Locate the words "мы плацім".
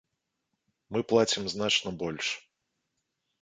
0.95-1.43